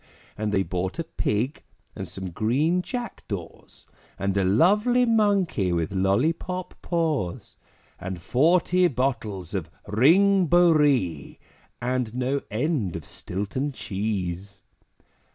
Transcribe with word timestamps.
And 0.35 0.51
they 0.51 0.63
bought 0.63 0.97
a 0.97 1.03
Pig, 1.03 1.61
and 1.95 2.07
some 2.07 2.31
green 2.31 2.81
Jack 2.81 3.23
daws, 3.27 3.85
And 4.17 4.35
a 4.35 4.43
lovely 4.43 5.05
Monkey 5.05 5.71
with 5.71 5.91
lollipop 5.93 6.73
paws, 6.81 7.55
And 7.99 8.19
forty 8.19 8.87
bottles 8.87 9.53
of 9.53 9.69
Ring 9.87 10.47
Bo 10.47 10.71
Ree, 10.71 11.37
And 11.79 12.15
no 12.15 12.41
end 12.49 12.95
of 12.95 13.05
Stilton 13.05 13.73
Cheese. 13.73 14.63